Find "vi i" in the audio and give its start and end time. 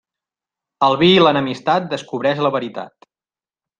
1.01-1.19